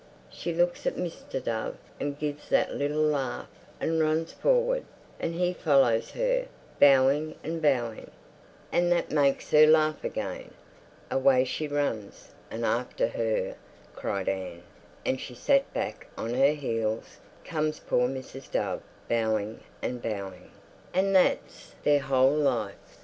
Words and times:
She 0.31 0.51
looks 0.51 0.87
at 0.87 0.95
Mr. 0.95 1.43
Dove 1.43 1.77
and 1.99 2.17
gives 2.17 2.49
that 2.49 2.73
little 2.73 3.03
laugh 3.03 3.45
and 3.79 4.01
runs 4.01 4.31
forward, 4.33 4.83
and 5.19 5.35
he 5.35 5.53
follows 5.53 6.09
her, 6.13 6.47
bowing 6.79 7.35
and 7.43 7.61
bowing. 7.61 8.09
And 8.71 8.91
that 8.91 9.11
makes 9.11 9.51
her 9.51 9.67
laugh 9.67 10.03
again. 10.03 10.55
Away 11.11 11.43
she 11.45 11.67
runs, 11.67 12.29
and 12.49 12.65
after 12.65 13.09
her," 13.09 13.53
cried 13.95 14.27
Anne, 14.27 14.63
and 15.05 15.21
she 15.21 15.35
sat 15.35 15.71
back 15.71 16.07
on 16.17 16.33
her 16.33 16.53
heels, 16.53 17.19
"comes 17.45 17.79
poor 17.79 18.09
Mr. 18.09 18.41
Dove, 18.49 18.81
bowing 19.07 19.59
and 19.83 20.01
bowing... 20.01 20.49
and 20.95 21.15
that's 21.15 21.75
their 21.83 21.99
whole 21.99 22.33
life. 22.35 22.97